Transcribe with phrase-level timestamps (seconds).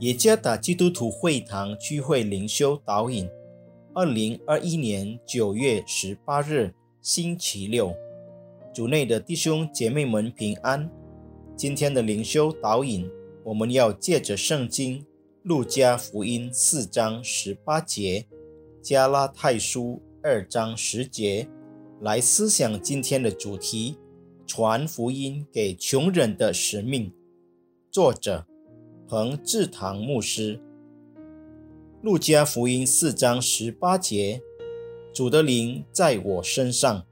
[0.00, 3.28] 耶加达基督徒会堂聚会灵修导引，
[3.92, 6.72] 二零二一年九月十八日，
[7.02, 7.94] 星期六，
[8.72, 10.90] 主内的弟兄姐妹们平安。
[11.54, 13.10] 今天的灵修导引，
[13.44, 15.04] 我们要借着圣经
[15.42, 18.26] 路加福音四章十八节、
[18.80, 21.46] 加拉太书二章十节
[22.00, 23.98] 来思想今天的主题：
[24.46, 27.12] 传福音给穷人的使命。
[27.90, 28.49] 作者。
[29.10, 30.60] 彭志堂牧师，
[32.00, 34.40] 路加福音四章十八节：
[35.12, 37.04] 主的灵在我身上，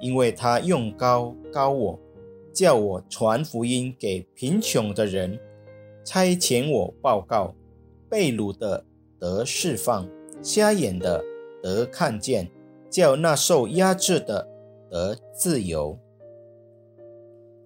[0.00, 1.98] 因为他用高高我，
[2.52, 5.40] 叫我传福音给贫穷的人，
[6.04, 7.52] 差遣我报告
[8.08, 8.84] 被掳的
[9.18, 10.08] 得释放，
[10.40, 11.20] 瞎眼的
[11.60, 12.48] 得看见，
[12.88, 14.48] 叫那受压制的
[14.88, 15.98] 得自由。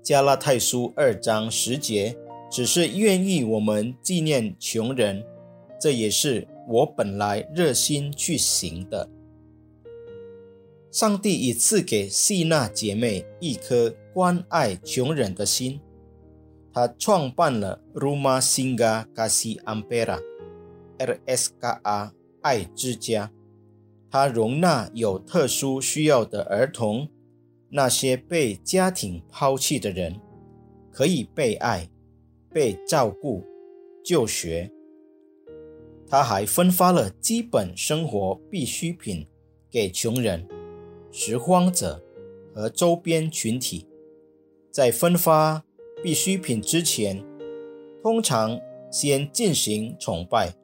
[0.02, 2.16] 加拉太书二章十节。
[2.54, 5.26] 只是愿意我们纪念穷人，
[5.80, 9.10] 这也是我本来热心去行的。
[10.92, 15.80] 上帝已赐给希娜姐妹一颗关爱穷人的心，
[16.72, 23.32] 她创办了 Rumah Singgah Kasih Ampera（RSKA） 爱之家，
[24.08, 27.08] 它容纳有特殊需要的儿童，
[27.70, 30.20] 那些被家庭抛弃的人，
[30.92, 31.90] 可以被爱。
[32.54, 33.44] 被照顾、
[34.04, 34.70] 就学，
[36.06, 39.26] 他还分发了基本生活必需品
[39.68, 40.46] 给穷人、
[41.10, 42.00] 拾荒者
[42.54, 43.88] 和周边群体。
[44.70, 45.64] 在分发
[46.00, 47.24] 必需品之前，
[48.00, 50.54] 通常先进行崇拜，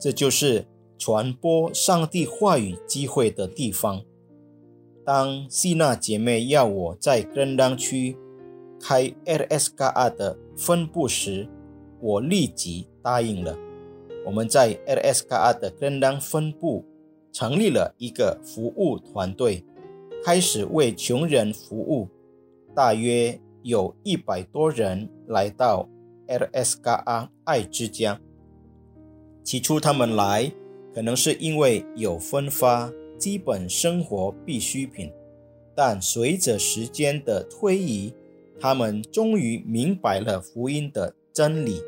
[0.00, 0.66] 这就是
[0.98, 4.02] 传播上帝话语机会的地方。
[5.04, 8.16] 当希娜姐妹要我在根当区。
[8.82, 11.48] 开 LSKA 的分部时，
[12.00, 13.56] 我立即答应了。
[14.26, 16.84] 我们在 LSKA 的根当分部
[17.32, 19.64] 成立了一个服务团队，
[20.24, 22.08] 开始为穷人服务。
[22.74, 25.88] 大约有一百多人来到
[26.26, 28.20] LSKA 爱之家。
[29.44, 30.52] 起初他们来，
[30.94, 35.12] 可能是因为有分发基本生活必需品，
[35.74, 38.14] 但随着时间的推移，
[38.62, 41.82] 他们终于明白了福音的真理。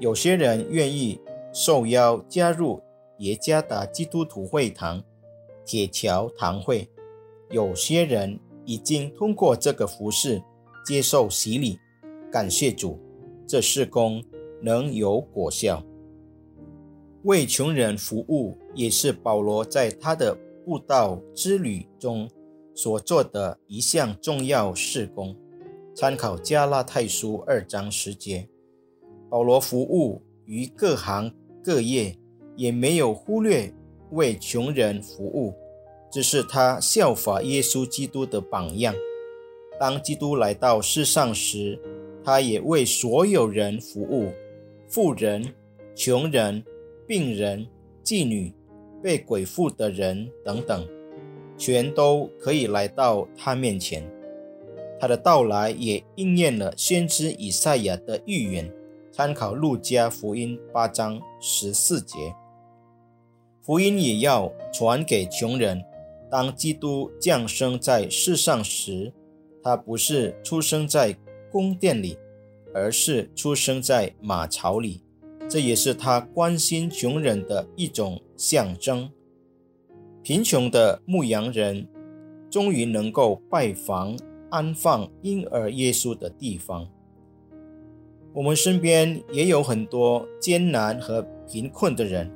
[0.00, 1.20] 有些人愿意
[1.52, 2.82] 受邀加入
[3.18, 5.00] 耶加达基督徒会堂
[5.64, 6.88] 铁桥堂会，
[7.50, 10.42] 有些人已经通过这个服饰
[10.84, 11.78] 接受洗礼。
[12.32, 12.98] 感谢主，
[13.46, 14.20] 这事工
[14.60, 15.84] 能有果效。
[17.22, 22.28] 为穷人服务也是保罗在他的布道之旅中
[22.74, 25.36] 所做的一项重要事工。
[25.98, 28.48] 参考加拉太书二章十节，
[29.28, 31.28] 保罗服务于各行
[31.60, 32.16] 各业，
[32.54, 33.74] 也没有忽略
[34.12, 35.52] 为穷人服务，
[36.08, 38.94] 这是他效法耶稣基督的榜样。
[39.80, 41.76] 当基督来到世上时，
[42.22, 44.30] 他也为所有人服务，
[44.86, 45.52] 富人、
[45.96, 46.64] 穷人、
[47.08, 47.66] 病人、
[48.04, 48.54] 妓女、
[49.02, 50.86] 被鬼附的人等等，
[51.56, 54.08] 全都可以来到他面前。
[55.00, 58.72] 他的到来也应验了先知以赛亚的预言。
[59.10, 62.32] 参考路加福音八章十四节，
[63.62, 65.84] 福音也要传给穷人。
[66.30, 69.12] 当基督降生在世上时，
[69.60, 71.16] 他不是出生在
[71.50, 72.16] 宫殿里，
[72.72, 75.02] 而是出生在马槽里。
[75.48, 79.10] 这也是他关心穷人的一种象征。
[80.22, 81.88] 贫穷的牧羊人
[82.48, 84.16] 终于能够拜访。
[84.50, 86.88] 安放婴儿耶稣的地方。
[88.32, 92.30] 我们身边也有很多艰难和贫困的人，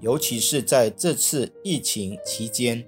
[0.00, 2.84] 尤其是在这次疫情期间，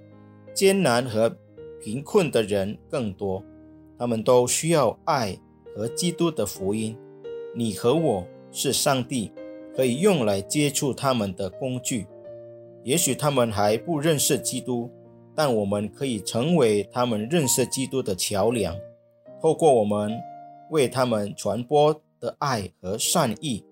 [0.53, 1.37] 艰难和
[1.81, 3.43] 贫困的人更多。
[3.97, 5.37] 他们都需要爱
[5.75, 6.97] 和基督的福音。
[7.55, 9.31] 你和我是上帝
[9.75, 12.07] 可以用来接触他们的工具。
[12.83, 14.89] 也许他们还不认识基督。
[15.41, 18.75] 但我们可以成为他们认识基督的桥梁，
[19.41, 20.11] 透过我们
[20.69, 23.63] 为他们传播的爱和善意，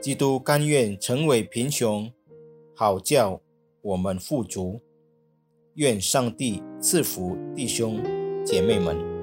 [0.00, 2.12] 基督甘愿成为贫穷，
[2.74, 3.40] 好叫
[3.80, 4.82] 我们富足。
[5.74, 8.02] 愿上帝赐福弟兄
[8.44, 9.17] 姐妹们。